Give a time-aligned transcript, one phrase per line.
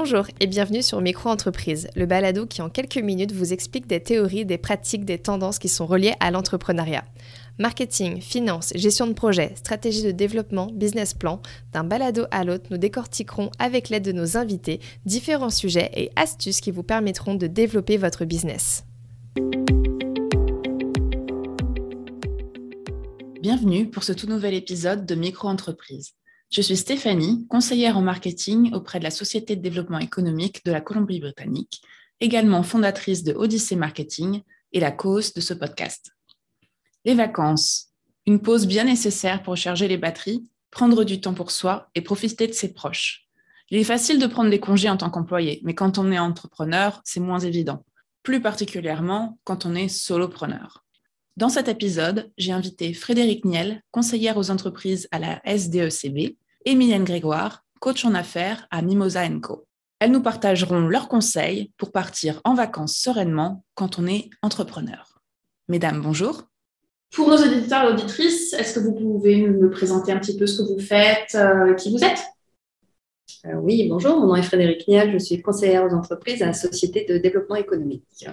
[0.00, 4.46] Bonjour et bienvenue sur Micro-entreprise, le balado qui en quelques minutes vous explique des théories,
[4.46, 7.02] des pratiques, des tendances qui sont reliées à l'entrepreneuriat.
[7.58, 11.42] Marketing, finance, gestion de projet, stratégie de développement, business plan,
[11.72, 16.60] d'un balado à l'autre, nous décortiquerons avec l'aide de nos invités différents sujets et astuces
[16.60, 18.84] qui vous permettront de développer votre business.
[23.42, 26.14] Bienvenue pour ce tout nouvel épisode de Micro-entreprise.
[26.50, 30.80] Je suis Stéphanie, conseillère en marketing auprès de la Société de développement économique de la
[30.80, 31.82] Colombie-Britannique,
[32.20, 34.40] également fondatrice de Odyssée Marketing
[34.72, 36.12] et la cause de ce podcast.
[37.04, 37.88] Les vacances,
[38.24, 42.46] une pause bien nécessaire pour charger les batteries, prendre du temps pour soi et profiter
[42.46, 43.26] de ses proches.
[43.70, 47.02] Il est facile de prendre des congés en tant qu'employé, mais quand on est entrepreneur,
[47.04, 47.84] c'est moins évident,
[48.22, 50.86] plus particulièrement quand on est solopreneur.
[51.38, 57.04] Dans cet épisode, j'ai invité Frédéric Niel, conseillère aux entreprises à la SDECB, et Mylène
[57.04, 59.64] Grégoire, coach en affaires à Mimosa Co.
[60.00, 65.20] Elles nous partageront leurs conseils pour partir en vacances sereinement quand on est entrepreneur.
[65.68, 66.42] Mesdames, bonjour.
[67.12, 70.60] Pour nos auditeurs et auditrices, est-ce que vous pouvez me présenter un petit peu ce
[70.60, 72.24] que vous faites, euh, qui vous êtes?
[73.44, 76.52] Euh, Oui, bonjour, mon nom est Frédéric Niel, je suis conseillère aux entreprises à la
[76.52, 78.26] Société de développement économique.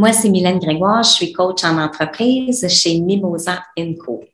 [0.00, 3.64] Moi, c'est Mylène Grégoire, je suis coach en entreprise chez Mimosa
[4.02, 4.24] Co.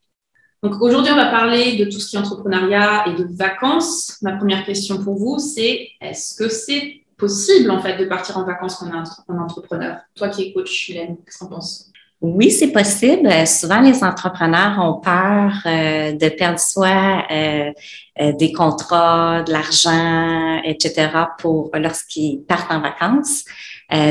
[0.62, 4.16] Donc aujourd'hui, on va parler de tout ce qui est entrepreneuriat et de vacances.
[4.22, 8.44] Ma première question pour vous, c'est est-ce que c'est possible en fait de partir en
[8.44, 8.86] vacances quand
[9.28, 9.98] on est entrepreneur?
[10.14, 11.90] Toi qui es coach, Mylène, qu'est-ce que tu en penses?
[12.22, 13.30] Oui, c'est possible.
[13.46, 17.70] Souvent, les entrepreneurs ont peur euh, de perdre soit euh,
[18.20, 21.10] euh, des contrats, de l'argent, etc.
[21.38, 23.44] pour lorsqu'ils partent en vacances.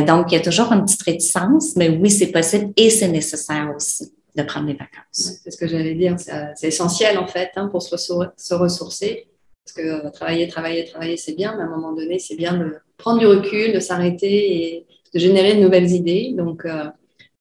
[0.06, 3.73] donc, il y a toujours une petite réticence, mais oui, c'est possible et c'est nécessaire
[3.76, 5.39] aussi de prendre des vacances.
[5.44, 6.16] c'est ce que j'allais dire.
[6.56, 9.28] C'est essentiel en fait hein, pour se, se, ressourcer.
[9.66, 12.76] Parce que travailler, travailler, travailler, c'est bien, mais à un moment donné, c'est bien de
[12.98, 16.36] prendre du recul, de s'arrêter et de générer de nouvelles idées.
[16.37, 16.67] Donc,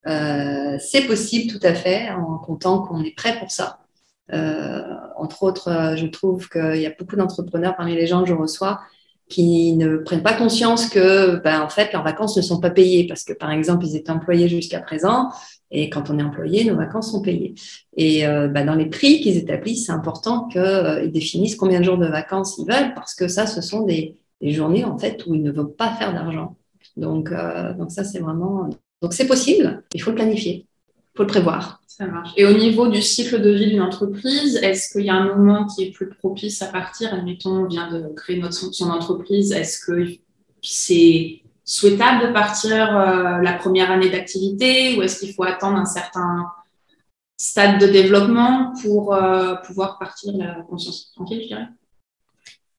[0.07, 3.79] euh, c'est possible tout à fait en comptant qu'on est prêt pour ça.
[4.33, 4.83] Euh,
[5.17, 8.35] entre autres, euh, je trouve qu'il y a beaucoup d'entrepreneurs parmi les gens que je
[8.35, 8.81] reçois
[9.29, 13.07] qui ne prennent pas conscience que, ben, en fait, leurs vacances ne sont pas payées
[13.07, 15.31] parce que, par exemple, ils étaient employés jusqu'à présent
[15.71, 17.55] et quand on est employé, nos vacances sont payées.
[17.97, 22.07] Et ben, dans les prix qu'ils établissent, c'est important qu'ils définissent combien de jours de
[22.07, 25.51] vacances ils veulent parce que ça, ce sont des, journées en fait où ils ne
[25.51, 26.57] veulent pas faire d'argent.
[26.99, 27.33] Donc,
[27.79, 28.69] donc ça, c'est vraiment
[29.05, 31.83] donc c'est possible, il faut le planifier, il faut le prévoir.
[31.87, 32.31] Ça marche.
[32.39, 35.67] Et au niveau du cycle de vie d'une entreprise, est-ce qu'il y a un moment
[35.67, 37.13] qui est plus propice à partir?
[37.13, 39.53] Admettons, on vient de créer notre, son entreprise.
[39.53, 40.09] Est-ce que
[40.63, 45.85] c'est souhaitable de partir euh, la première année d'activité ou est-ce qu'il faut attendre un
[45.85, 46.47] certain
[47.37, 51.69] stade de développement pour euh, pouvoir partir la conscience tranquille, je dirais?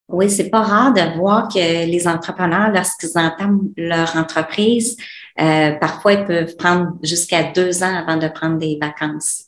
[0.07, 4.97] Oui, c'est pas rare de voir que les entrepreneurs, lorsqu'ils entament leur entreprise,
[5.41, 9.45] euh, parfois ils peuvent prendre jusqu'à deux ans avant de prendre des vacances.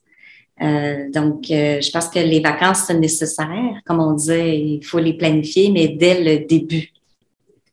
[0.59, 3.79] Euh, donc, euh, je pense que les vacances sont nécessaires.
[3.85, 6.91] Comme on disait, il faut les planifier, mais dès le début.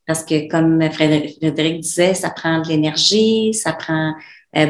[0.06, 4.12] Parce que, comme Frédéric disait, ça prend de l'énergie, ça prend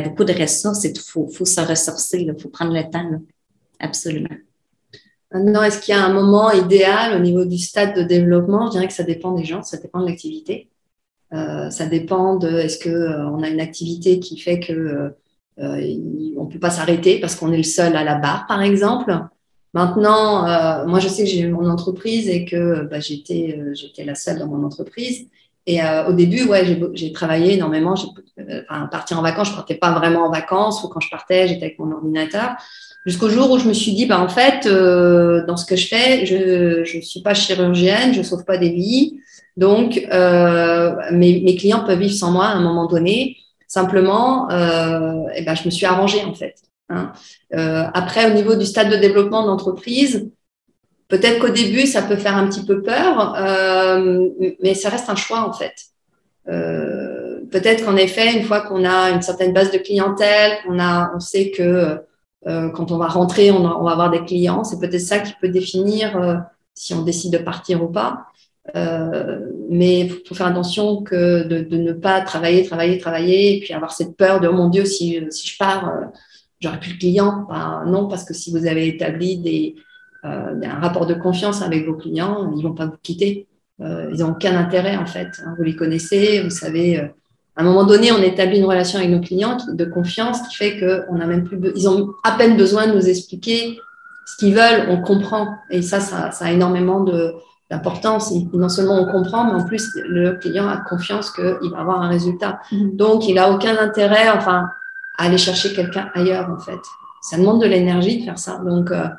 [0.05, 3.21] beaucoup de ressources et il faut, faut, se ressourcer, il faut prendre le temps.
[3.81, 4.37] Absolument.
[5.33, 8.67] Maintenant, est-ce qu'il y a un moment idéal au niveau du stade de développement?
[8.67, 10.69] Je dirais que ça dépend des gens, ça dépend de l'activité.
[11.33, 15.13] Euh, ça dépend de est-ce qu'on euh, a une activité qui fait que
[15.59, 15.77] euh,
[16.39, 19.19] ne peut pas s'arrêter parce qu'on est le seul à la barre, par exemple.
[19.73, 24.15] Maintenant, moi, je sais que j'ai eu mon entreprise et que bah, j'étais, j'étais la
[24.15, 25.27] seule dans mon entreprise.
[25.67, 27.95] Et au début, ouais, j'ai, travaillé énormément.
[27.95, 31.65] Enfin, partir en vacances, je partais pas vraiment en vacances ou quand je partais, j'étais
[31.65, 32.55] avec mon ordinateur.
[33.07, 35.89] Jusqu'au jour où je me suis dit, bah, en fait, euh, dans ce que je
[35.89, 39.21] fais, je ne suis pas chirurgienne, je sauve pas des vies.
[39.57, 43.37] Donc, euh, mes, mes, clients peuvent vivre sans moi à un moment donné.
[43.69, 46.55] Simplement, euh, et ben, je me suis arrangée, en fait.
[46.89, 47.13] Hein.
[47.55, 50.31] Euh, après, au niveau du stade de développement d'entreprise,
[51.09, 54.29] peut-être qu'au début, ça peut faire un petit peu peur, euh,
[54.63, 55.75] mais ça reste un choix, en fait.
[56.49, 61.13] Euh, peut-être qu'en effet, une fois qu'on a une certaine base de clientèle, on, a,
[61.15, 61.99] on sait que
[62.47, 64.65] euh, quand on va rentrer, on, va avoir des clients.
[64.65, 66.37] C'est peut-être ça qui peut définir euh,
[66.75, 68.27] si on décide de partir ou pas.
[68.77, 73.73] Euh, mais il faut faire attention que de, ne pas travailler, travailler, travailler, et puis
[73.73, 75.93] avoir cette peur de oh mon Dieu, si, si je pars,
[76.61, 77.47] j'aurai plus de clients.
[77.87, 79.75] non, parce que si vous avez établi des,
[80.23, 83.47] un rapport de confiance avec vos clients, ils vont pas vous quitter.
[83.81, 85.29] ils n'ont aucun intérêt en fait.
[85.45, 85.55] Hein.
[85.59, 87.11] Vous les connaissez, vous savez
[87.57, 90.81] à un moment donné, on établit une relation avec nos clients de confiance qui fait
[90.81, 93.79] qu'on a même plus, ils ont à peine besoin de nous expliquer
[94.27, 95.55] ce qu'ils veulent, on comprend.
[95.71, 97.05] Et ça, ça, a énormément
[97.71, 102.03] l'importance, non seulement on comprend, mais en plus le client a confiance qu'il va avoir
[102.03, 102.61] un résultat.
[102.73, 102.97] Mhm.
[102.97, 104.69] Donc, il n'a aucun intérêt, enfin,
[105.19, 106.81] à aller chercher quelqu'un ailleurs, en fait.
[107.23, 108.59] Ça demande de l'énergie de faire ça.
[108.59, 109.19] Donc, euh, à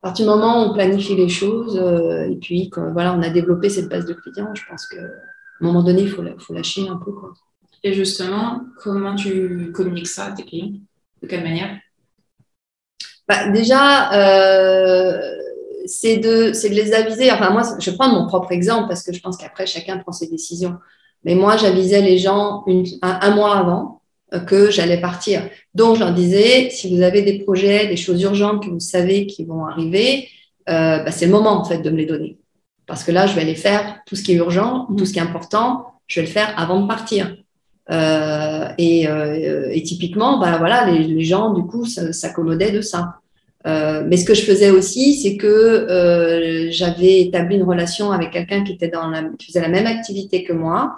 [0.00, 3.30] partir du moment où on planifie les choses, euh, et puis quand, voilà, on a
[3.30, 4.98] développé cette base de clients, je pense qu'à
[5.60, 6.22] un moment donné, il faut,
[6.52, 7.12] lâcher un peu.
[7.12, 7.32] Quoi.
[7.82, 10.72] Et justement, comment tu communiques ça à tes clients?
[11.22, 11.78] De quelle manière?
[13.26, 15.20] Bah, déjà, euh,
[15.86, 17.30] c'est de, les aviser.
[17.30, 20.12] Enfin, moi, je vais prendre mon propre exemple parce que je pense qu'après, chacun prend
[20.12, 20.76] ses décisions.
[21.24, 24.02] Mais moi, j'avisais les gens une- un, un mois avant
[24.34, 25.48] euh, que j'allais partir.
[25.74, 29.26] Donc, je leur disais, si vous avez des projets, des choses urgentes que vous savez
[29.26, 30.28] qui vont arriver,
[30.68, 32.37] euh, bah, c'est le moment, en fait, de me les donner.
[32.88, 35.18] Parce que là, je vais aller faire tout ce qui est urgent, tout ce qui
[35.20, 35.68] est important,
[36.08, 37.36] je vais le faire avant de partir.
[37.90, 43.02] Euh, et, euh, et typiquement, bah, voilà, les, les gens, du coup, s'accommodaient de ça.
[43.66, 48.30] Euh, mais ce que je faisais aussi, c'est que euh, j'avais établi une relation avec
[48.30, 50.96] quelqu'un qui était dans la, qui faisait la même activité que moi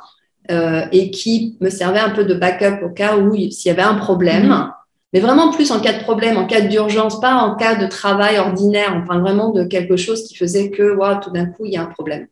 [0.51, 3.73] euh, et qui me servait un peu de backup au cas où il- s'il y
[3.73, 4.47] avait un problème.
[4.49, 4.71] Mhm.
[5.13, 8.39] Mais vraiment plus en cas de problème, en cas d'urgence, pas en cas de travail
[8.39, 8.95] ordinaire.
[8.97, 11.77] On parle vraiment de quelque chose qui faisait que, wow, tout d'un coup, il y
[11.77, 12.29] a un problème.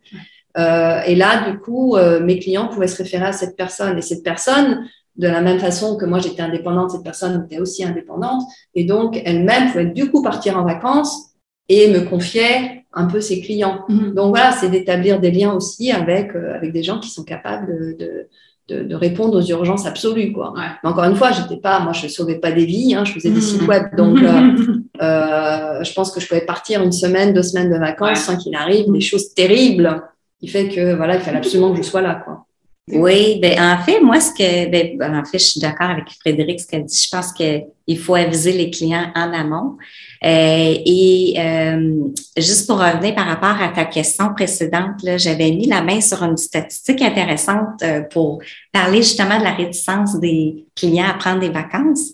[0.57, 3.99] Euh, et là, du coup, euh, mes clients pouvaient se référer à cette personne.
[3.99, 7.85] Et cette personne, de la même façon que moi j'étais indépendante, cette personne était aussi
[7.85, 8.43] indépendante.
[8.75, 11.33] Et donc, elle-même pouvait du coup partir en vacances
[11.69, 13.85] et me confier un peu ses clients.
[13.89, 17.97] Donc voilà, c'est d'établir des liens aussi avec, euh, avec des gens qui sont capables
[17.97, 18.29] de,
[18.69, 20.33] de, de, répondre aux urgences absolues.
[20.33, 20.53] Quoi.
[20.53, 20.67] Ouais.
[20.83, 23.13] Mais encore une fois, j'étais pas, moi je ne sauvais pas des vies, hein, je
[23.13, 23.85] faisais des sites web.
[23.97, 24.57] Donc euh,
[25.03, 28.15] euh, je pense que je pouvais partir une semaine, deux semaines de vacances Ouais.
[28.15, 30.03] sans qu'il arrive des choses terribles
[30.41, 32.23] qui fait que voilà, il fallait absolument que je sois là.
[32.25, 32.45] Quoi.
[32.93, 36.61] Oui, ben en fait, moi, ce que, ben, en fait, je suis d'accord avec Frédéric,
[36.61, 37.03] ce qu'elle dit.
[37.03, 37.33] Je pense
[37.89, 39.79] qu'il faut aviser les clients en amont.
[40.25, 41.95] Euh, et euh,
[42.37, 46.37] juste pour revenir par rapport à ta question précédente, j'avais mis la main sur une
[46.37, 48.41] statistique intéressante euh, pour
[48.73, 52.13] parler justement de la réticence des clients à prendre des vacances.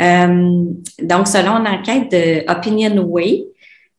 [0.00, 0.64] Euh,
[1.02, 3.44] donc, selon une enquête de Opinion Way,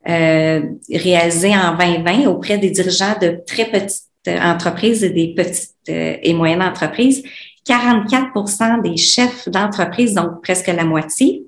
[0.06, 6.64] réalisée en 2020 auprès des dirigeants de très petites entreprises et des petites et moyennes
[6.64, 7.22] entreprises,
[7.70, 11.46] 44% des chefs d'entreprise, donc presque la moitié,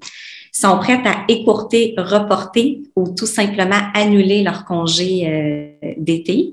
[0.51, 6.51] sont prêts à écourter, reporter ou tout simplement annuler leur congé euh, d'été.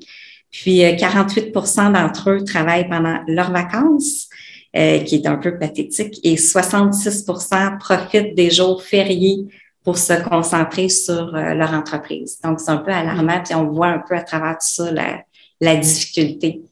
[0.50, 4.28] Puis euh, 48% d'entre eux travaillent pendant leurs vacances,
[4.76, 9.46] euh, qui est un peu pathétique, et 66% profitent des jours fériés
[9.82, 12.38] pour se concentrer sur euh, leur entreprise.
[12.44, 15.22] Donc, c'est un peu alarmant, puis on voit un peu à travers tout ça la,
[15.60, 16.62] la difficulté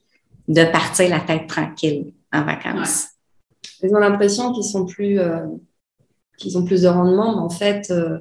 [0.48, 3.06] de partir la tête tranquille en vacances.
[3.82, 5.40] Ils ont l'impression qu'ils sont plus, euh,
[6.38, 8.18] qu'ils ont plus de rendement, mais en fait, euh,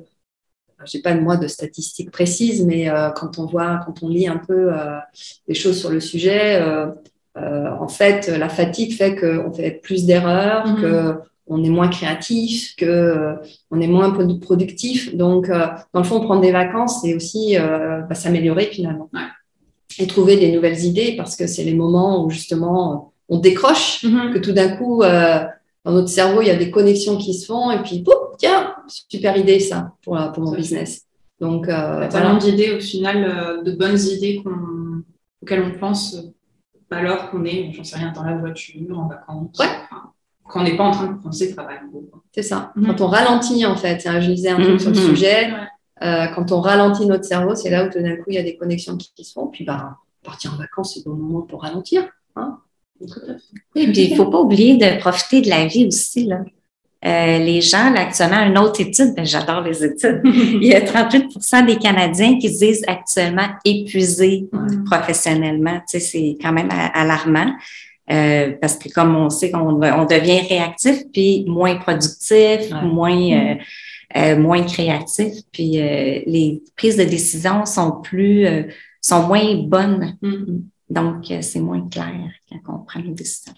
[0.86, 4.38] j'ai pas moi de statistiques précises, mais euh, quand on voit, quand on lit un
[4.38, 4.98] peu euh,
[5.48, 6.62] des choses sur le sujet,
[7.38, 10.82] en fait, la fatigue fait qu'on fait plus d'erreurs, Mhm.
[10.82, 11.16] que
[11.48, 13.36] on est moins créatif, que euh,
[13.70, 15.16] on est moins produ- productif.
[15.16, 19.20] Donc, euh, dans le fond, prendre des vacances, c'est aussi euh, bah, s'améliorer finalement Ouais.
[20.00, 24.34] et trouver des nouvelles idées parce que c'est les moments où justement on décroche Mhm.
[24.34, 25.44] que tout d'un coup, euh,
[25.84, 28.76] dans notre cerveau, il y a des connexions qui se font et puis, pouf, tiens,
[28.88, 31.06] super idée ça pour, la- pour mon business.
[31.40, 32.08] Donc, euh, voilà.
[32.08, 35.04] tellement d'idées au final, euh, de bonnes idées qu'on-
[35.42, 36.22] auxquelles on pense euh,
[36.92, 39.66] alors qu'on est, j'en sais rien, dans la voiture, en vacances, Ouais.
[39.92, 40.12] enfin,
[40.48, 41.78] quand on n'est pas en train de penser travail.
[41.78, 42.72] en c'est ça.
[42.76, 42.88] Mhm.
[42.88, 45.04] Quand on ralentit, en fait, hein, je lisais un truc sur le Mhm.
[45.08, 46.08] sujet, Ouais.
[46.08, 48.44] euh, quand on ralentit notre cerveau, c'est là où tout d'un coup, il y a
[48.44, 49.48] des connexions qui, qui se font.
[49.48, 52.08] Puis, bah, partir en vacances, c'est le bon moment pour ralentir.
[52.36, 52.60] Hein
[53.02, 56.26] Oui, puis il faut pas oublier de profiter de la vie aussi.
[56.26, 56.40] Là.
[57.06, 60.82] Euh, les gens, là, actuellement, une autre étude, ben, j'adore les études, il y a
[60.82, 61.28] 38
[61.68, 64.48] des Canadiens qui se disent actuellement épuisés
[64.90, 65.80] professionnellement.
[65.90, 67.54] Tu sais, c'est quand même alarmant.
[68.12, 72.82] Euh, parce que comme on sait qu'on on devient réactif, puis moins productif, Ouais.
[72.84, 73.56] moins euh,
[74.16, 78.48] euh, moins créatif, puis les prises de décision sont plus
[79.02, 80.18] sont moins bonnes.
[80.22, 80.64] Mhm.
[80.90, 83.54] Donc, euh, c'est moins clair quand on prend une décision.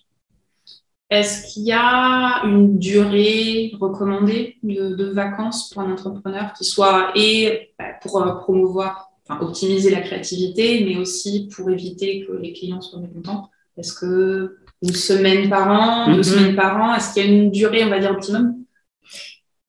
[1.09, 7.11] Est-ce qu'il y a une durée recommandée de, de vacances pour un entrepreneur qui soit
[7.15, 12.51] et bah, pour euh, promouvoir, enfin optimiser la créativité, mais aussi pour éviter que les
[12.53, 13.49] clients soient mécontents?
[13.77, 16.23] Est-ce que une semaine par an, deux Mhm.
[16.23, 18.55] semaines par an, est-ce qu'il y a une durée, on va dire, optimum?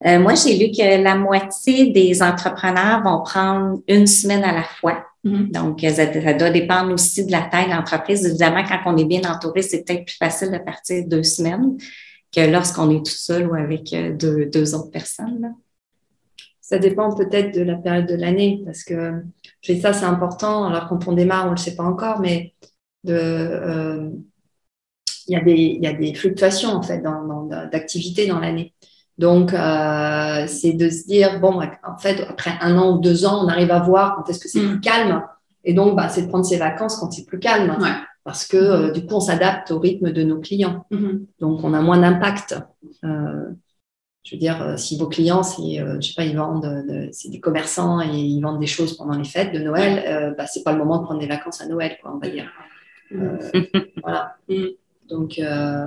[0.06, 4.62] Euh, moi, j'ai lu que la moitié des entrepreneurs vont prendre une semaine à la
[4.64, 5.04] fois.
[5.28, 5.50] Mhm.
[5.50, 8.24] Donc, euh, ça, ça doit dépendre aussi de la taille de l'entreprise.
[8.24, 11.76] Évidemment, quand on est bien entouré, c'est peut-être plus facile de partir deux semaines
[12.34, 15.40] que lorsqu'on est tout seul ou avec euh, deux, deux autres personnes.
[15.40, 15.48] là.
[16.60, 19.22] Ça dépend peut-être de la période de l'année, parce que
[19.80, 20.66] ça, c'est important.
[20.66, 22.52] Alors, quand on démarre, on ne le sait pas encore, mais
[23.08, 24.10] euh,
[25.26, 27.02] il, y a des, il y a des fluctuations en fait
[27.72, 28.74] d'activité dans l'année.
[29.18, 33.44] Donc, euh, c'est de se dire, bon, en fait, après un an ou deux ans,
[33.44, 34.68] on arrive à voir quand est-ce que c'est mm.
[34.70, 35.22] plus calme.
[35.64, 37.76] Et donc, bah, c'est de prendre ses vacances quand c'est plus calme.
[38.24, 40.86] Parce que euh, du coup, on s'adapte au rythme de nos clients.
[40.92, 41.26] Mm-hmm.
[41.40, 42.60] Donc, on a moins d'impact.
[43.04, 43.48] Euh,
[44.22, 48.00] je veux dire, si vos clients, c'est, je sais pas, ils vendent, c'est des commerçants
[48.02, 50.98] et ils vendent des choses pendant les fêtes de Noël, bah, c'est pas le moment
[50.98, 52.44] de prendre des vacances à Noël, quoi, on va dire.
[53.10, 53.38] Mm.
[54.02, 54.36] voilà.
[54.48, 54.64] Mm.
[55.08, 55.86] Donc euh,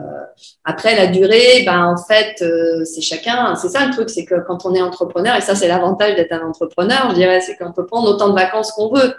[0.64, 3.56] après la durée, ben en fait euh, c'est chacun.
[3.56, 6.32] C'est ça le truc, c'est que quand on est entrepreneur et ça c'est l'avantage d'être
[6.32, 9.14] un entrepreneur, je dirais, c'est qu'on peut prendre autant de vacances qu'on veut.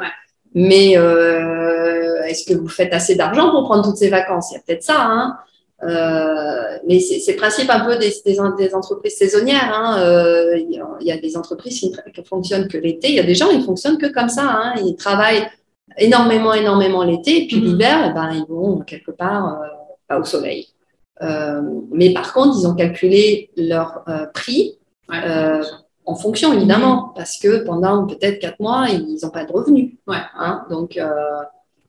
[0.55, 4.51] Mais euh, est-ce que vous faites assez d'argent pour prendre toutes ces vacances?
[4.51, 4.97] Il y a peut-être ça.
[4.99, 5.39] Hein
[6.87, 9.73] mais c'est le principe un peu des, des, entreprises saisonnières.
[9.75, 10.01] Hein.
[10.61, 13.09] il y a des entreprises qui ne fonctionnent que l'été.
[13.09, 14.45] Il y a des gens qui fonctionnent que comme ça.
[14.45, 14.75] Hein.
[14.85, 15.45] Ils travaillent
[15.99, 17.43] énormément, énormément l'été.
[17.43, 17.65] Et puis mm-hmm.
[17.65, 19.61] l'hiver, eh ben, ils vont quelque part
[20.19, 20.69] au soleil.
[21.23, 24.78] Euh, mais par contre, ils ont calculé leur euh, prix
[25.12, 25.62] euh,
[26.04, 29.92] en fonction, évidemment, parce que pendant peut-être quatre mois, ils n'ont pas de revenus.
[30.07, 30.16] Ouais.
[30.37, 30.99] Hein, donc,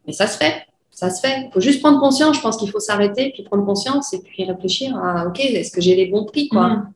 [0.05, 0.65] mais ça se fait.
[0.91, 1.45] Ça se fait.
[1.47, 2.35] Il faut juste prendre conscience.
[2.35, 5.81] Je pense qu'il faut s'arrêter, puis prendre conscience et puis réfléchir à OK, est-ce que
[5.81, 6.67] j'ai les bons prix quoi?
[6.69, 6.93] Mhm.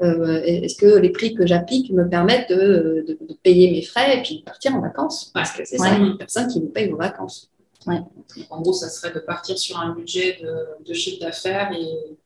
[0.00, 4.44] Est-ce que les prix que j'applique me permettent de, payer mes frais et puis de
[4.44, 5.30] partir en vacances?
[5.34, 7.50] Parce que c'est ça, une personne qui vous paye vos vacances.
[7.86, 10.38] En gros, ça serait de partir sur un budget
[10.86, 12.16] de, chiffre d'affaires et,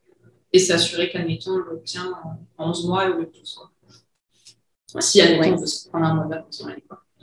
[0.52, 2.12] et s'assurer qu'admettons, on l'obtient
[2.58, 5.02] en 11 mois au lieu de 12 mois.
[5.02, 6.64] Si, admettons, on veut se prendre un mois d'avance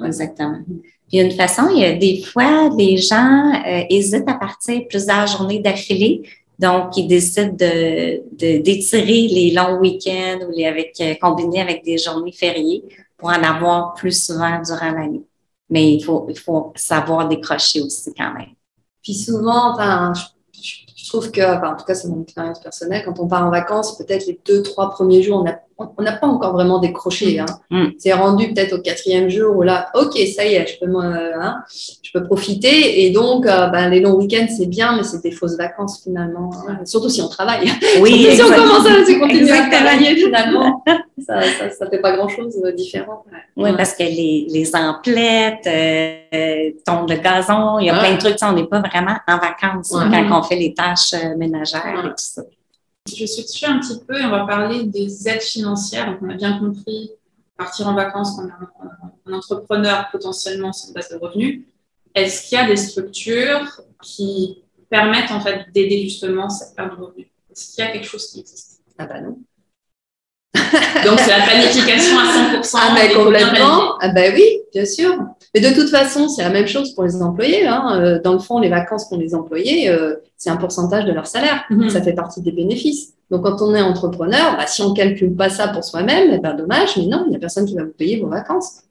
[0.04, 0.60] Exactement.
[1.08, 5.28] Puis une façon, il y a des fois, les gens euh, hésitent à partir plusieurs
[5.28, 6.24] journées d'affilée.
[6.58, 8.22] Donc, ils décident de,
[8.60, 12.84] d'étirer les longs week-ends ou les avec, euh, combinés avec des journées fériées
[13.18, 15.22] pour en avoir plus souvent durant l'année.
[15.70, 18.54] Mais il faut, il faut savoir décrocher aussi quand même.
[19.02, 20.14] Puis souvent, enfin,
[20.54, 23.52] je, trouve que, enfin, en tout cas, c'est mon expérience personnelle, quand on part en
[23.52, 27.40] vacances, peut-être les deux, trois premiers jours, on a on n'a pas encore vraiment décroché.
[27.40, 27.46] Hein.
[27.70, 27.86] Mm.
[27.98, 31.58] C'est rendu peut-être au quatrième jour où là, ok, ça y est, je peux, hein,
[32.02, 33.06] je peux profiter.
[33.06, 36.52] Et donc, euh, ben, les longs week-ends, c'est bien, mais c'est des fausses vacances finalement.
[36.68, 36.80] Hein.
[36.86, 37.70] Surtout si on travaille.
[38.00, 40.84] Oui, si on commence à se continuer à travailler finalement,
[41.26, 43.26] ça ne fait pas grand-chose de différent.
[43.58, 48.18] Oui, parce que les, les emplettes, euh, tombent le gazon, il y a plein de
[48.18, 48.38] trucs.
[48.44, 52.14] On n'est pas vraiment en vacances quand on fait les tâches euh, ménagères et tout
[52.16, 52.42] ça.
[53.08, 56.08] Je suis dessus un petit peu et on va parler des aides financières.
[56.08, 57.12] Donc, on a bien compris,
[57.56, 61.66] partir en vacances quand on est un, entrepreneur, potentiellement, une base de revenus.
[62.16, 67.04] Est-ce qu'il y a des structures qui permettent en fait d'aider justement cette perte de
[67.04, 67.28] revenus?
[67.52, 68.82] Est-ce qu'il y a quelque chose qui existe?
[68.98, 69.20] Ah bah.
[71.06, 72.78] Donc c'est la planification à 100%.
[72.82, 73.98] Ah bah complètement.
[74.00, 75.18] Ah bah oui, bien sûr.
[75.54, 77.66] Mais de toute façon, c'est la même chose pour les employés.
[77.66, 78.00] Hein.
[78.00, 81.28] Euh, dans le fond, les vacances qu'ont les employés, euh, c'est un pourcentage de leur
[81.28, 81.64] salaire.
[81.70, 81.90] Mhm.
[81.90, 83.14] Ça fait partie des bénéfices.
[83.32, 86.40] Donc, quand on est entrepreneur, bah, si on ne calcule pas ça pour soi-même, eh
[86.40, 88.82] ben, dommage, mais non, il n'y a personne qui va vous payer vos vacances.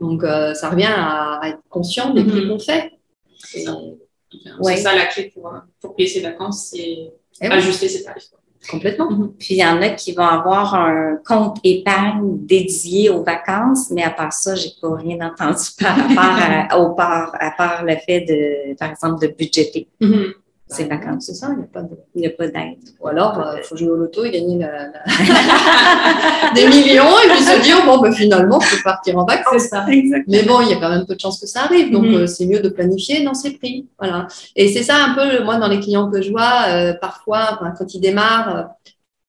[0.00, 2.50] Donc, euh, ça revient à, être conscient des prix mhm.
[2.50, 2.92] qu'on fait.
[3.38, 4.94] C'est ça.
[4.94, 8.30] la clé pour, pour payer ses vacances, c'est eh ajuster ses tarifs.
[8.70, 9.08] Complètement.
[9.38, 14.02] Puis il y en a qui vont avoir un compte épargne dédié aux vacances, mais
[14.02, 17.94] à part ça, j'ai pas rien entendu par rapport à, au part, à part le
[17.96, 19.88] fait de, par exemple, de budgéter.
[20.00, 20.32] Mhm.
[20.68, 21.26] C'est vacances.
[21.26, 21.96] C'est ça, il n'y a pas de...
[22.14, 22.78] Il a pas d'aide.
[23.00, 24.58] Ou alors, il euh, faut jouer au loto et gagner
[26.54, 29.68] des millions et puis se dire, bon, ben, finalement, je peux partir en vacances.
[29.68, 29.86] Ça.
[29.86, 31.92] Mais bon, il y a quand même peu de chances que ça arrive.
[31.92, 32.16] Donc, mm-hmm.
[32.16, 33.86] euh, c'est mieux de planifier dans ses prix.
[33.98, 34.26] Voilà.
[34.56, 37.94] Et c'est ça un peu, moi, dans les clients que je vois, euh, parfois, quand
[37.94, 38.70] ils démarrent,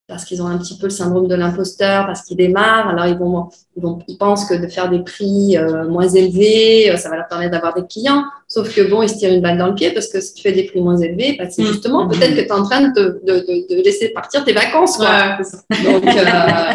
[0.07, 2.87] parce qu'ils ont un petit peu le syndrome de l'imposteur, parce qu'ils démarrent.
[2.87, 6.89] Alors, ils, vont, ils, vont, ils pensent que de faire des prix euh, moins élevés,
[6.89, 8.23] euh, ça va leur permettre d'avoir des clients.
[8.47, 10.43] Sauf que, bon, ils se tirent une balle dans le pied parce que si tu
[10.43, 11.67] fais des prix moins élevés, bah, c'est mmh.
[11.67, 12.09] justement mmh.
[12.11, 14.95] peut-être que tu es en train de, de, de, laisser partir tes vacances.
[14.95, 15.39] Quoi.
[15.83, 16.73] Donc, euh...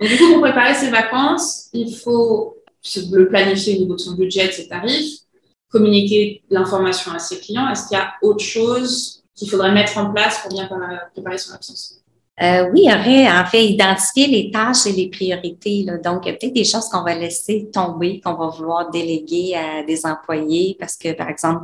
[0.06, 2.58] du coup, pour préparer ses vacances, il faut
[3.10, 5.20] le planifier au niveau de son budget, de ses tarifs,
[5.70, 7.70] communiquer l'information à ses clients.
[7.70, 10.68] Est-ce qu'il y a autre chose qu'il faudrait mettre en place pour bien
[11.14, 12.03] préparer son absence?
[12.42, 15.84] Euh, oui, il y aurait en fait identifier les tâches et les priorités.
[15.84, 15.98] Là.
[15.98, 19.54] Donc, il y a peut-être des choses qu'on va laisser tomber, qu'on va vouloir déléguer
[19.54, 21.62] à des employés parce que, par exemple,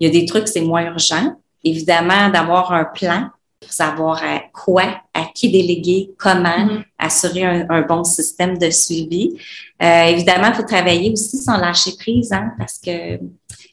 [0.00, 1.36] il y a des trucs, c'est moins urgent.
[1.62, 3.28] Évidemment, d'avoir un plan
[3.60, 6.84] pour savoir à quoi, à qui déléguer, comment, mm-hmm.
[6.98, 9.36] assurer un, bon système de suivi.
[9.82, 13.20] Euh, évidemment, il faut travailler aussi sans lâcher prise, hein, parce que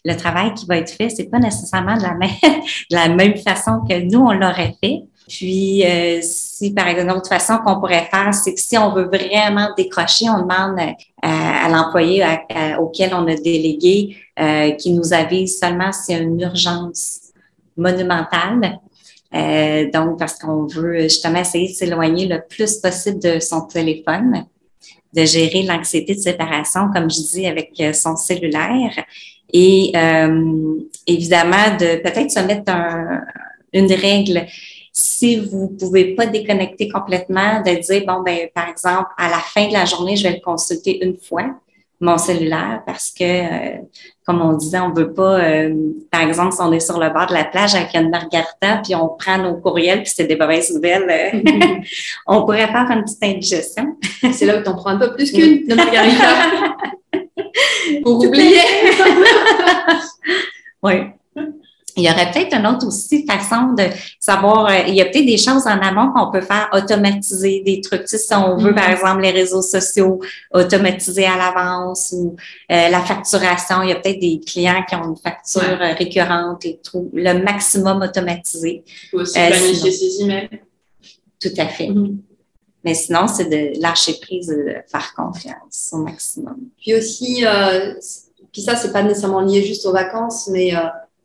[0.06, 2.29] le travail qui va être fait, c'est pas nécessairement de la même,
[2.91, 5.03] de la même façon que nous, on l'aurait fait.
[5.28, 8.94] Puis, euh, si par exemple, une autre façon qu'on pourrait faire, c'est que si on
[8.94, 10.80] veut vraiment décrocher, on demande
[11.22, 12.24] à, l'employé
[12.80, 17.20] auquel on a délégué euh, qui nous avise seulement s'il y a une urgence
[17.76, 18.80] monumentale.
[19.36, 24.46] Euh, donc, parce qu'on veut justement essayer de s'éloigner le plus possible de son téléphone,
[25.14, 29.04] de gérer l'anxiété de séparation, comme je dis, avec son cellulaire.
[29.52, 29.92] Et
[31.06, 33.24] évidemment, de peut-être se mettre un,
[33.74, 34.46] une règle
[35.00, 39.68] si vous pouvez pas déconnecter complètement, de dire, bon, ben, par exemple, à la fin
[39.68, 41.46] de la journée, je vais le consulter une fois,
[42.00, 43.77] mon cellulaire, parce que, euh,
[44.25, 45.72] comme on disait, on veut pas, euh,
[46.10, 48.96] par exemple, si on est sur le bord de la plage avec une margarita, puis
[48.96, 51.75] on prend nos courriels, puis c'est des mauvaises nouvelles, euh,
[52.27, 53.96] on pourrait faire une petite indigestion.
[54.34, 56.75] c'est là où tu en prends un peu plus qu'une de margarita.
[58.04, 58.62] Pour oublier.
[60.82, 60.96] oui
[61.98, 63.84] il y aurait peut-être une autre aussi façon de
[64.20, 67.82] savoir, euh, il y a peut-être des choses en amont qu'on peut faire automatiser, des
[67.82, 68.92] trucs, tu sais, si on veut, par mm-hmm.
[68.94, 70.20] exemple, les réseaux sociaux
[70.54, 72.36] automatiser à l'avance ou
[72.72, 76.66] euh, la facturation, il y a peut-être des clients qui ont une facture euh, récurrente
[76.66, 78.84] et tout, le maximum automatisé.
[79.10, 80.50] Faut aussi planifier ses emails.
[81.42, 81.88] Tout à fait.
[81.88, 82.16] Mm-hmm.
[82.84, 86.58] Mais sinon, c'est de lâcher prise, de faire confiance au maximum.
[86.80, 87.44] Puis aussi,
[88.54, 90.72] puis ça, c'est pas nécessairement lié juste aux vacances, mais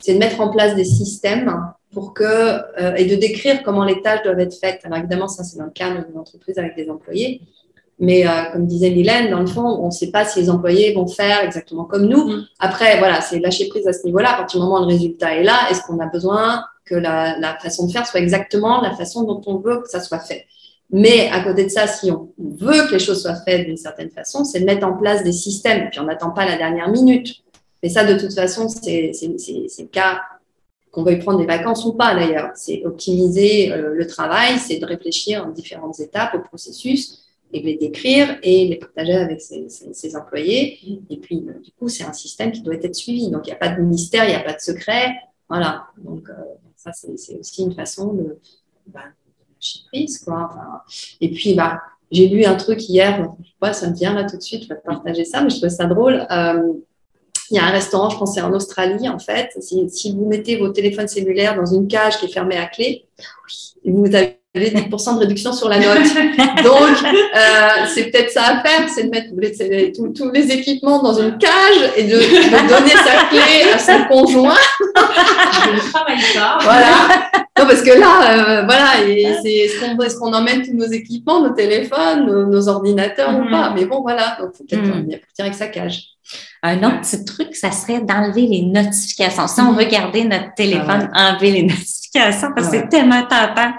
[0.03, 4.03] c'est de mettre en place des systèmes pour que, euh, et de décrire comment les
[4.03, 4.81] tâches doivent être faites.
[4.85, 7.41] Alors évidemment, ça c'est dans le cadre d'une entreprise avec des employés.
[7.99, 10.93] Mais euh, comme disait Mylène, dans le fond, on ne sait pas si les employés
[10.93, 12.43] vont faire exactement comme nous.
[12.59, 14.33] Après, voilà, c'est lâcher prise à ce niveau-là.
[14.33, 17.39] À partir du moment où le résultat est là, est-ce qu'on a besoin que la,
[17.39, 20.47] la, façon de faire soit exactement la façon dont on veut que ça soit fait?
[20.91, 24.11] Mais à côté de ça, si on veut que les choses soient faites d'une certaine
[24.11, 25.89] façon, c'est de mettre en place des systèmes.
[25.91, 27.37] Puis on n'attend pas la dernière minute.
[27.83, 30.23] Mais ça, de toute façon, c'est le cas
[30.93, 32.51] qu'on veuille prendre des vacances ou pas d'ailleurs.
[32.55, 37.67] C'est optimiser euh, le travail, c'est de réfléchir en différentes étapes au processus et de
[37.67, 40.79] les décrire et les partager avec ses, employés.
[41.11, 43.31] Et puis, euh, du coup, c'est un système qui doit être suivi.
[43.31, 45.13] Donc, il n'y a pas de mystère, il n'y a pas de secret.
[45.49, 45.87] Voilà.
[45.99, 46.35] Donc, euh,
[46.77, 48.39] ça, c'est aussi une façon de,
[48.95, 50.19] lâcher prise.
[50.19, 50.51] Quoi.
[51.21, 53.31] et puis, bah, j'ai lu un truc hier,
[53.73, 55.71] ça me vient là tout de suite, je vais te partager ça, mais je trouve
[55.71, 56.27] ça drôle.
[57.53, 59.51] Il y a un restaurant, je pense c'est en Australie en fait.
[59.61, 63.05] Si, vous mettez vos téléphones cellulaires dans une cage qui est fermée à clé,
[63.85, 65.99] vous avez 10% de réduction sur la note.
[66.65, 69.29] Donc, euh, c'est peut-être ça à faire, c'est de mettre
[70.15, 72.17] tous, les équipements dans une cage et de,
[72.69, 74.57] donner sa clé à son conjoint.
[74.79, 76.59] Je ne travaille pas.
[76.63, 76.87] Voilà.
[77.59, 82.69] Non, parce que là, euh, voilà, est-ce qu'on emmène tous nos équipements, nos téléphones, nos,
[82.69, 83.51] ordinateurs ou mm-hmm.
[83.51, 83.73] pas?
[83.75, 85.11] Mais bon, voilà, donc faut peut-être mm.
[85.11, 86.13] partir avec sa cage.
[86.65, 89.49] Un autre petit truc, ça serait d'enlever les notifications.
[89.49, 93.73] Si on veut garder notre téléphone, ah enlever les notifications parce que c'est tellement tentant.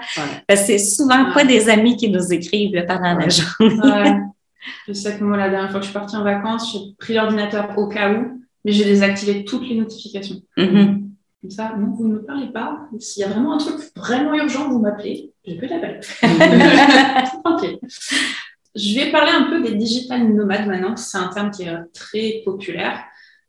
[0.46, 4.20] Parce que c'est souvent pas des amis qui nous écrivent pendant la journée.
[4.86, 7.14] Je sais que moi, la dernière fois que je suis partie en vacances, j'ai pris
[7.14, 10.36] l'ordinateur au cas où, mais j'ai désactivé toutes les notifications.
[10.56, 11.02] Mm-hmm.
[11.40, 12.80] Comme ça, non, vous ne me parlez pas.
[12.98, 15.32] S'il y a vraiment un truc vraiment urgent, vous m'appelez.
[15.46, 16.00] Je peux t'appeler.
[17.44, 17.78] Tranquille.
[18.74, 20.96] Je vais parler un peu des digital nomades maintenant.
[20.96, 23.00] C'est un terme qui est très populaire.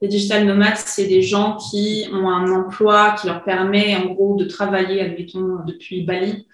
[0.01, 4.35] Les digital nomades, c'est des gens qui ont un emploi qui leur permet en gros
[4.35, 6.47] de travailler, admettons, depuis Bali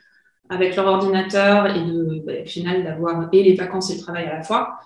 [0.49, 4.25] avec leur ordinateur et de, bah, au final d'avoir et les vacances et le travail
[4.25, 4.77] à la fois.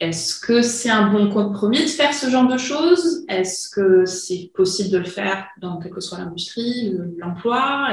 [0.00, 3.24] Est-ce que c'est un bon compromis de faire ce genre de choses?
[3.28, 7.88] Est-ce que c'est possible de le faire dans quelle que soit l'industrie, l'emploi?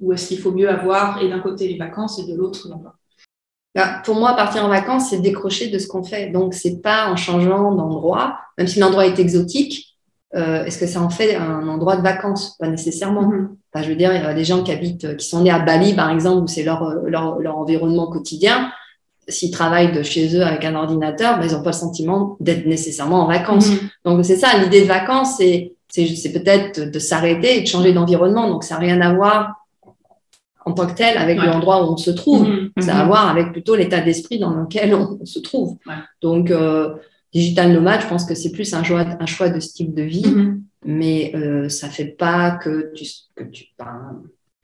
[0.00, 2.96] Ou est-ce qu'il faut mieux avoir et d'un côté les vacances et de l'autre l'emploi?
[3.74, 6.28] Bah, pour moi, partir en vacances, c'est décrocher de ce qu'on fait.
[6.30, 9.96] Donc, c'est pas en changeant d'endroit, même si l'endroit est exotique,
[10.34, 12.56] euh, est-ce que ça en fait un endroit de vacances?
[12.58, 13.30] Pas nécessairement.
[13.30, 13.82] Mm-hmm.
[13.82, 15.94] je veux dire, il y a des gens qui habitent, qui sont nés à Bali,
[15.94, 18.70] par exemple, où c'est leur, leur, leur, environnement quotidien.
[19.28, 22.66] S'ils travaillent de chez eux avec un ordinateur, bah, ils n'ont pas le sentiment d'être
[22.66, 23.68] nécessairement en vacances.
[23.68, 23.90] Mm-hmm.
[24.04, 28.48] Donc, c'est ça, l'idée de vacances, c'est, c'est, peut-être de s'arrêter et de changer d'environnement.
[28.48, 29.61] Donc, ça n'a rien à voir
[30.64, 32.48] en tant que tel avec l'endroit où on se trouve.
[32.48, 32.80] Mm-hmm.
[32.80, 33.06] Ça a à mm-hmm.
[33.06, 35.78] voir avec plutôt l'état d'esprit dans lequel on, se trouve.
[36.20, 36.94] Donc, euh,
[37.32, 40.02] digital nomade, je pense que c'est plus un choix, un choix de ce type de
[40.02, 40.60] vie, mm-hmm.
[40.84, 43.66] mais euh, ça fait pas que tu, que tu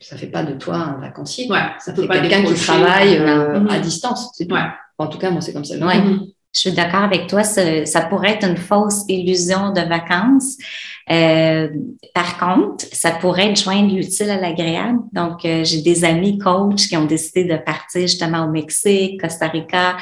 [0.00, 1.48] ça fait pas de toi un vacancier.
[1.80, 4.40] ça fait quelqu'un qui travaille euh, à distance.
[4.98, 5.74] En tout cas, moi, c'est comme ça.
[6.54, 10.56] Je suis d'accord avec toi, ça, pourrait être une fausse illusion de vacances.
[11.10, 11.68] Euh,
[12.14, 14.98] par contre, ça pourrait être joindre l'utile à l'agréable.
[15.12, 19.48] Donc, euh, j'ai des amis coachs qui ont décidé de partir justement au Mexique, Costa
[19.48, 19.96] Rica,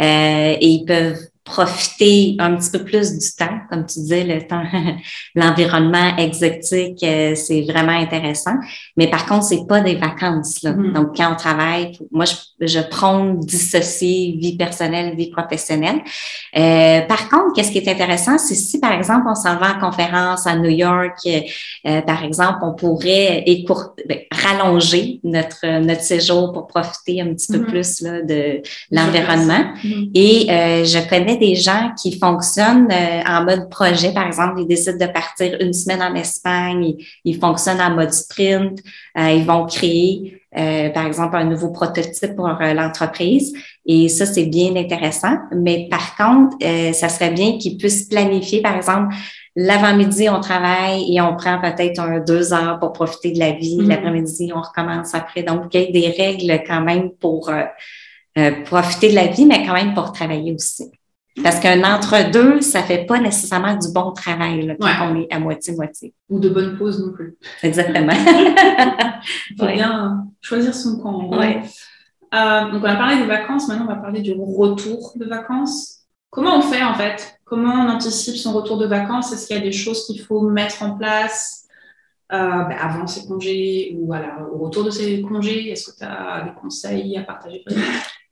[0.00, 4.46] euh, et ils peuvent profiter un petit peu plus du temps, comme tu disais, le
[4.46, 4.62] temps,
[5.34, 8.54] l'environnement exotique, euh, c'est vraiment intéressant.
[8.96, 10.62] Mais par contre, c'est pas des vacances.
[10.62, 10.72] Là.
[10.72, 10.92] Mhm.
[10.92, 12.34] Donc, quand on travaille, moi, je,
[12.66, 16.00] je prône dissocier vie personnelle, vie professionnelle.
[16.56, 19.80] Euh, par contre, qu'est-ce qui est intéressant, c'est si, par exemple, on s'en va en
[19.80, 26.52] conférence à New York, euh, par exemple, on pourrait écourter, ben, rallonger notre, notre séjour
[26.52, 27.66] pour profiter un petit peu Mhm.
[27.66, 29.64] plus là, de l'environnement.
[29.82, 30.10] Mhm.
[30.14, 34.12] Et euh, je connais des gens qui fonctionnent euh, en mode projet.
[34.12, 38.12] Par exemple, ils décident de partir une semaine en Espagne, ils, ils fonctionnent en mode
[38.12, 38.78] sprint,
[39.18, 43.52] euh, ils vont créer, euh, par exemple, un nouveau prototype pour l'entreprise.
[43.84, 45.36] Et ça, c'est bien intéressant.
[45.52, 46.56] Mais par contre,
[46.94, 49.14] ça serait bien qu'ils puissent planifier, par exemple,
[49.56, 53.78] l'avant-midi, on travaille et on prend peut-être un deux heures pour profiter de la vie.
[53.78, 53.88] Mhm.
[53.88, 55.42] L'après-midi, on recommence après.
[55.42, 57.50] Donc, il y a des règles quand même pour
[58.38, 60.90] euh, profiter de la vie, mais quand même pour travailler aussi.
[61.42, 64.92] Parce qu'un entre-deux, ça fait pas nécessairement du bon travail là, quand Ouais.
[65.10, 66.12] on est à moitié-moitié.
[66.28, 67.36] Ou de bonnes pauses non plus.
[67.62, 68.12] Exactement.
[68.12, 69.74] Il faut Ouais.
[69.74, 71.28] bien choisir son camp.
[71.38, 71.62] Ouais.
[72.34, 73.68] Euh, donc, on a parlé des vacances.
[73.68, 75.98] Maintenant, on va parler du retour de vacances.
[76.30, 77.38] Comment on fait, en fait?
[77.44, 79.32] Comment on anticipe son retour de vacances?
[79.32, 81.66] Est-ce qu'il y a des choses qu'il faut mettre en place
[82.32, 85.70] euh, ben, avant ses congés ou au retour de ses congés?
[85.70, 87.64] Est-ce que tu as des conseils à partager?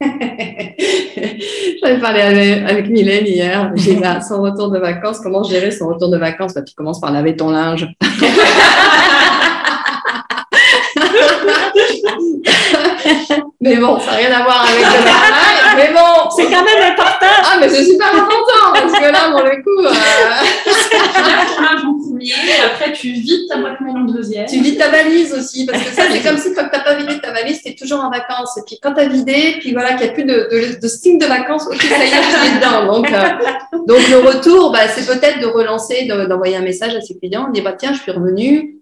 [1.83, 3.71] J'avais parlé avec, avec Mylène hier.
[3.75, 6.53] J'ai dit, ah, son retour de vacances, comment gérer son retour de vacances?
[6.53, 7.85] Bah, Tu commences par laver ton linge.
[13.61, 15.75] mais bon, ça n'a rien à voir avec le travail.
[15.75, 17.25] Mais bon, C'est quand même important.
[17.43, 19.91] Ah, mais c'est super important parce que là, pour le coup, euh,
[20.63, 22.33] Tu laves ton linge en premier,
[22.65, 23.79] après tu vides ta boîte
[24.47, 24.57] tu
[24.89, 27.61] valise aussi parce que ça, c'est comme si quand tu n'as pas vidé ta valise,
[27.61, 28.57] tu es toujours en vacances.
[28.57, 30.87] Et puis quand tu as vidé, puis voilà, qu'il n'y a plus de, de, de
[31.19, 32.85] de vacances, ok, ça y est, je suis dedans.
[32.93, 33.19] Donc, euh,
[33.87, 37.49] donc le retour, bah, c'est peut-être de relancer, de- d'envoyer un message à ses clients,
[37.51, 38.78] dire bah, tiens, je suis revenu.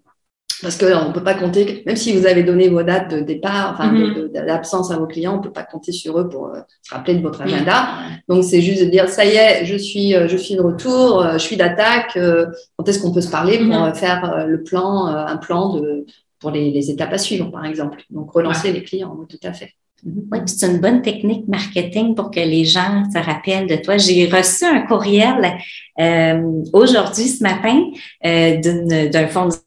[0.63, 3.73] Parce qu'on ne peut pas compter, même si vous avez donné vos dates de départ,
[3.73, 4.29] enfin Mhm.
[4.47, 7.13] d'absence à vos clients, on ne peut pas compter sur eux pour euh, se rappeler
[7.13, 7.89] de votre agenda.
[8.27, 11.21] Donc c'est juste de dire ça y est, je suis, euh, je suis de retour,
[11.21, 12.17] euh, je suis d'attaque.
[12.17, 13.93] euh, Quand est-ce qu'on peut se parler pour Mhm.
[13.93, 16.05] faire euh, le plan, euh, un plan de
[16.39, 17.99] pour les, les étapes à suivre, par exemple.
[18.09, 19.71] Donc relancer les clients, oui, tout à fait.
[20.03, 20.23] Mhm.
[20.31, 23.97] Oui, c'est une bonne technique marketing pour que les gens se rappellent de toi.
[23.97, 25.55] J'ai reçu un courriel
[25.99, 26.41] euh,
[26.73, 27.77] aujourd'hui, ce matin,
[28.25, 29.61] euh, d'une- d'un fournisseur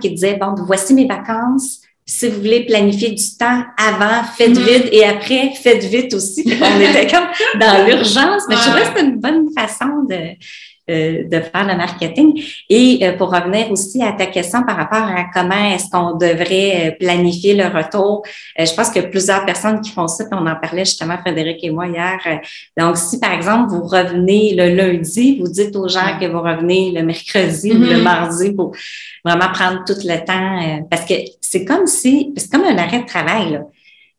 [0.00, 1.80] qui disait, bon, voici mes vacances.
[2.06, 4.64] Si vous voulez planifier du temps avant, faites Mhm.
[4.64, 6.44] vite et après, faites vite aussi.
[6.46, 7.24] On était comme
[7.58, 10.36] dans l'urgence, mais je trouvais que c'était une bonne façon de,
[10.88, 12.42] de faire le marketing.
[12.68, 16.88] Et euh, pour revenir aussi à ta question par rapport à comment est-ce qu'on devrait
[16.88, 18.22] euh, planifier le retour,
[18.60, 20.84] euh, je pense qu'il y a plusieurs personnes qui font ça, puis on en parlait
[20.84, 22.18] justement, Frédéric et moi, hier.
[22.26, 22.36] Euh,
[22.78, 26.92] Donc, si par exemple, vous revenez le lundi, vous dites aux gens que vous revenez
[26.92, 28.02] le mercredi ou le Mhm.
[28.02, 28.72] mardi pour
[29.24, 33.00] vraiment prendre tout le temps, euh, parce que c'est comme si, c'est comme un arrêt
[33.00, 33.60] de travail, là.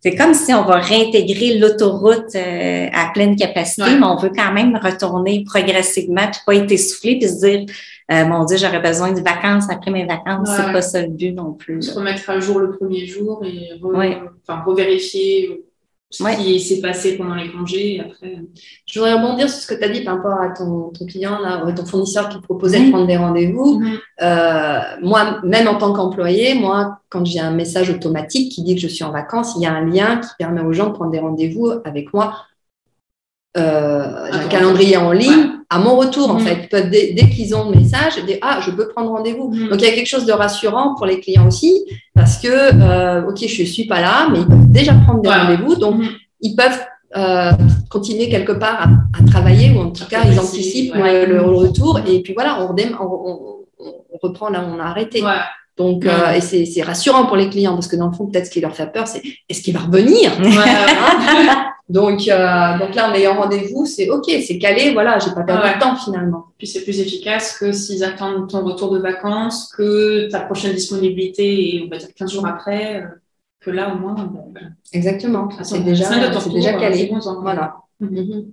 [0.06, 3.98] C'est comme si on va réintégrer l'autoroute euh, à pleine capacité, Ouais.
[3.98, 7.66] mais on veut quand même retourner progressivement, puis pas être essoufflé, puis se dire,
[8.12, 10.48] euh, mon Dieu, j'aurais besoin de vacances après mes vacances.
[10.48, 11.82] Ouais, c'est pas ça le but non plus.
[11.82, 14.18] se remettre à jour le premier jour et re- Ouais.
[14.48, 15.65] enfin, revérifier
[16.10, 16.36] ce Ouais.
[16.38, 17.96] qui s'est passé pendant les congés.
[17.96, 18.38] Et après,
[18.86, 21.40] Je voudrais rebondir sur ce que tu as dit par rapport à ton, ton client,
[21.40, 23.80] là, ou ton fournisseur qui te proposait de prendre des rendez-vous.
[23.80, 23.98] Mhm.
[24.22, 28.82] Euh, moi, même en tant qu'employé, moi, quand j'ai un message automatique qui dit que
[28.82, 31.12] je suis en vacances, il y a un lien qui permet aux gens de prendre
[31.12, 32.36] des rendez-vous avec moi.
[33.58, 35.55] Euh, j'ai un calendrier en ligne Ouais.
[35.76, 36.46] À mon retour en Mhm.
[36.46, 39.48] fait Ils peuvent, dès, dès qu'ils ont le message dire ah je peux prendre rendez-vous
[39.52, 39.70] Mhm.
[39.70, 41.74] donc il y a quelque chose de rassurant pour les clients aussi
[42.20, 42.48] parce que
[42.88, 45.38] euh, ok je suis pas là mais ils peuvent déjà prendre des Ouais.
[45.42, 46.10] rendez-vous donc Mhm.
[46.48, 46.82] ils peuvent
[47.18, 47.52] euh,
[47.96, 48.88] continuer quelque part à,
[49.20, 51.26] à travailler ou en tout cas ils anticipent ouais.
[51.26, 52.68] le, le retour et puis voilà on,
[54.24, 55.44] reprend là où on a arrêté Ouais.
[55.78, 56.10] donc Ouais.
[56.12, 58.52] euh, et c'est c'est rassurant pour les clients parce que dans le fond peut-être ce
[58.56, 60.28] qui leur fait peur c'est est-ce qu'il va revenir?
[60.40, 60.48] Ouais.
[61.88, 65.68] donc euh, donc là en ayant rendez-vous c'est ok c'est calé voilà j'ai pas perdu
[65.68, 65.76] Ouais.
[65.76, 70.28] de temps finalement Puis c'est plus efficace que s'ils attendent ton retour de vacances, que
[70.30, 73.08] ta prochaine disponibilité, et on va dire 15 jours après, euh,
[73.60, 74.68] que là au moins, ben, voilà.
[74.94, 76.06] exactement c'est déjà
[76.40, 78.10] c'est déjà calé bon, voilà Mhm.
[78.10, 78.52] Mhm.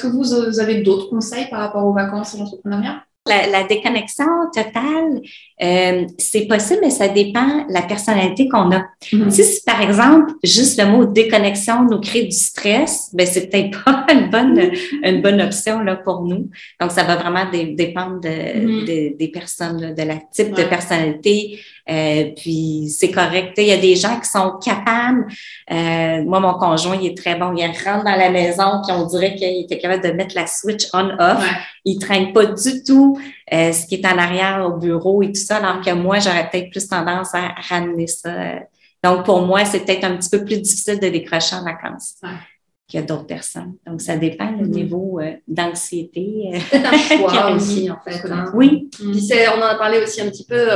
[0.00, 3.02] Est-ce que vous euh, avez d'autres conseils par rapport aux vacances et l'entrepreneuriat?
[3.26, 5.22] La, déconnexion totale,
[5.62, 8.84] euh, c'est possible, mais ça dépend de la personnalité qu'on a.
[9.12, 9.30] Mm-hmm.
[9.30, 14.06] Si, par exemple, juste le mot déconnexion nous crée du stress, ben c'est peut-être pas
[14.12, 14.70] une bonne,
[15.02, 16.50] une bonne option là, pour nous.
[16.78, 19.16] Donc, ça va vraiment dépendre de, mm-hmm.
[19.16, 21.60] des personnes, de la type de personnalité.
[21.90, 23.54] Euh, puis, c'est correct.
[23.58, 25.26] Il y a des gens qui sont capables.
[25.70, 27.54] Euh, moi, mon conjoint, il est très bon.
[27.54, 30.86] Il rentre dans la maison, puis on dirait qu'il était capable de mettre la switch
[30.92, 31.44] on-off.
[31.84, 33.18] Il traîne pas du tout
[33.52, 36.48] euh, ce qui est en arrière au bureau et tout ça, alors que moi, j'aurais
[36.48, 38.30] peut-être plus tendance à ramener ça.
[39.02, 42.14] Donc, pour moi, c'est peut-être un petit peu plus difficile de décrocher en vacances.
[42.86, 43.74] Qu'il y a d'autres personnes.
[43.86, 44.70] Donc, ça dépend du mm-hmm.
[44.70, 46.52] niveau euh, d'anxiété.
[46.54, 48.30] Euh, c'est un choix aussi, en fait.
[48.30, 48.52] Hein.
[48.54, 48.90] Oui.
[49.00, 50.68] on en a parlé aussi un petit peu,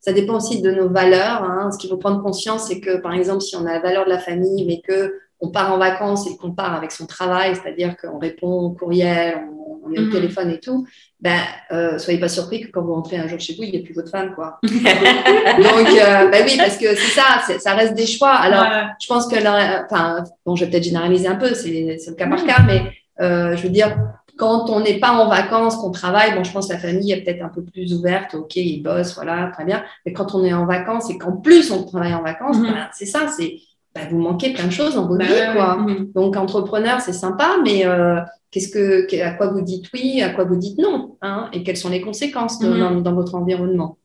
[0.00, 1.42] ça dépend aussi de nos valeurs.
[1.42, 1.70] Hein.
[1.72, 4.10] Ce qu'il faut prendre conscience, c'est que, par exemple, si on a la valeur de
[4.10, 7.96] la famille, mais que on part en vacances et qu'on part avec son travail, c'est-à-dire
[7.96, 9.38] qu'on répond au courriel,
[9.84, 10.12] on, est au mhm.
[10.12, 10.86] téléphone et tout,
[11.20, 11.38] ben,
[11.72, 13.82] euh, soyez pas surpris que quand vous rentrez un jour chez vous, il n'y ait
[13.82, 14.58] plus votre femme, quoi.
[14.62, 18.32] Donc, euh, ben oui, parce que c'est ça, ça reste des choix.
[18.32, 18.66] Alors,
[19.00, 19.36] je pense que,
[19.84, 22.82] enfin, bon, je vais peut-être généraliser un peu, c'est le cas par cas, mais
[23.20, 23.96] euh, je veux dire,
[24.36, 27.22] quand on n'est pas en vacances, qu'on travaille, bon, je pense que la famille est
[27.22, 28.34] peut-être un peu plus ouverte.
[28.34, 29.82] OK, ils bossent, voilà, très bien.
[30.06, 32.72] Mais quand on est en vacances et qu'en plus on travaille en vacances, mhm.
[32.72, 33.56] ben, c'est ça, c'est
[33.98, 35.52] bah, vous manquez plein de choses dans votre bah vie.
[35.54, 35.76] quoi.
[35.76, 36.12] Mhm.
[36.14, 40.44] Donc, entrepreneur, c'est sympa, mais euh, qu'est-ce que, à quoi vous dites oui, à quoi
[40.44, 43.02] vous dites non hein, Et quelles sont les conséquences mhm.
[43.02, 43.98] dans, votre environnement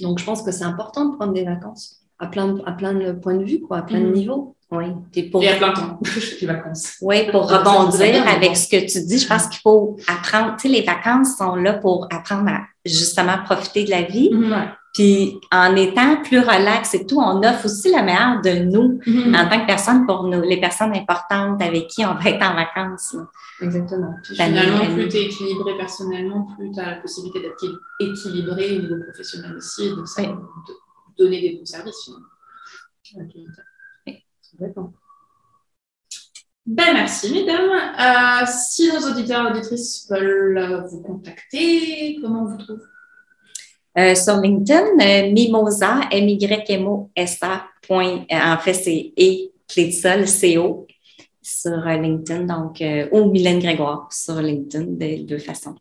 [0.00, 3.12] Donc, je pense que c'est important de prendre des vacances à plein, à plein de
[3.12, 4.14] points de vue, quoi, à plein de mhm.
[4.14, 4.56] niveaux.
[4.70, 4.86] Oui.
[5.14, 5.42] Et, pour...
[5.44, 6.00] Et à plein de temps,
[6.40, 6.96] les vacances.
[7.00, 10.56] Oui, pour rebondir avec ce que tu dis, je pense qu'il faut apprendre.
[10.56, 14.30] Tu sais, les vacances sont là pour apprendre à justement profiter de la vie.
[14.96, 19.36] Puis en étant plus relax et tout, on offre aussi la meilleure de nous mm-hmm.
[19.36, 22.54] en tant que personne pour nous, les personnes importantes avec qui on va être en
[22.54, 23.14] vacances.
[23.60, 24.14] Exactement.
[24.24, 27.62] finalement, plus tu es équilibré personnellement, plus tu as la possibilité d'être
[28.00, 30.34] équilibré au niveau professionnel aussi et de,
[31.18, 32.10] donner des bons services.
[36.64, 37.70] Ben, merci, mesdames.
[37.70, 42.80] Euh, si nos auditeurs et auditrices veulent vous contacter, comment on vous trouve?
[43.98, 50.86] Euh, sur LinkedIn, euh, Mimosa, M-Y-M-O-S-A, point, euh, en fait, c'est E, clé de C-O,
[51.40, 52.82] sur LinkedIn, donc,
[53.12, 55.76] ou Mylène Grégoire sur LinkedIn, de deux façons.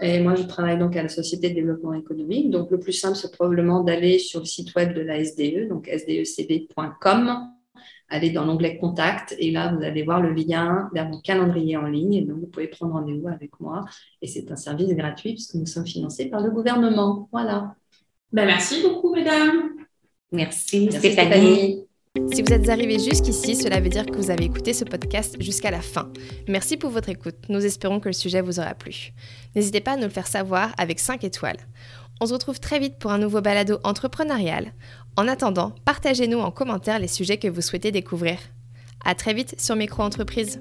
[0.00, 2.50] Et moi, je travaille donc à la Société de développement économique.
[2.50, 5.88] Donc, le plus simple, c'est probablement d'aller sur le site web de la SDE, donc
[5.88, 7.48] sdecb.com
[8.08, 11.86] allez dans l'onglet Contact et là, vous allez voir le lien vers mon calendrier en
[11.86, 12.14] ligne.
[12.14, 13.84] Et donc, vous pouvez prendre rendez-vous avec moi.
[14.22, 17.28] Et c'est un service gratuit puisque nous sommes financés par le gouvernement.
[17.32, 17.74] Voilà.
[18.32, 19.70] Ben, merci beaucoup, mesdames.
[20.32, 21.84] Merci, Stéphanie.
[22.32, 25.70] Si vous êtes arrivés jusqu'ici, cela veut dire que vous avez écouté ce podcast jusqu'à
[25.70, 26.10] la fin.
[26.48, 27.36] Merci pour votre écoute.
[27.48, 29.12] Nous espérons que le sujet vous aura plu.
[29.54, 31.58] N'hésitez pas à nous le faire savoir avec 5 étoiles.
[32.20, 34.72] On se retrouve très vite pour un nouveau balado entrepreneurial.
[35.18, 38.38] En attendant, partagez-nous en commentaire les sujets que vous souhaitez découvrir.
[39.04, 40.60] À très vite sur Micro Entreprise.